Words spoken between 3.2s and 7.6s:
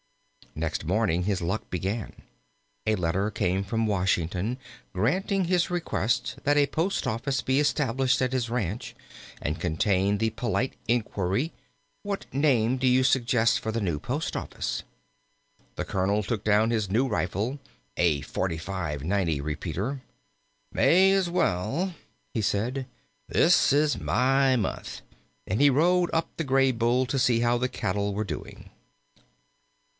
came from Washington granting his request that a post office be